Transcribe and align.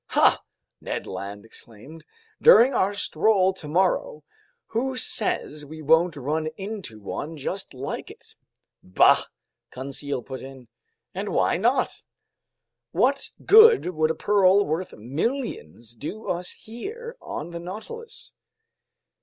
"Ha!" 0.07 0.41
Ned 0.81 1.05
Land 1.05 1.45
exclaimed. 1.45 2.05
"During 2.41 2.73
our 2.73 2.91
stroll 2.95 3.53
tomorrow, 3.53 4.23
who 4.65 4.97
says 4.97 5.63
we 5.63 5.83
won't 5.83 6.15
run 6.15 6.47
into 6.57 6.99
one 6.99 7.37
just 7.37 7.75
like 7.75 8.09
it?" 8.09 8.35
"Bah!" 8.81 9.17
Conseil 9.69 10.23
put 10.23 10.41
in. 10.41 10.67
"And 11.13 11.29
why 11.29 11.57
not?" 11.57 12.01
"What 12.91 13.29
good 13.45 13.89
would 13.91 14.09
a 14.09 14.15
pearl 14.15 14.65
worth 14.65 14.93
millions 14.95 15.93
do 15.93 16.27
us 16.27 16.49
here 16.49 17.15
on 17.21 17.51
the 17.51 17.59
Nautilus?" 17.59 18.33